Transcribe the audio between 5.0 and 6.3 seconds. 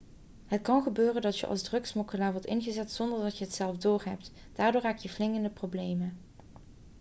flink in de problemen